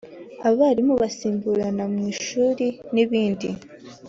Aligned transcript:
abarimu 0.49 0.93
basimburana 1.01 1.83
mu 1.93 1.99
ishuri 2.13 2.65
n’ibindi 2.93 3.49